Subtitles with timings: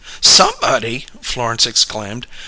[0.19, 2.25] "'Somebody'!" Florence exclaimed.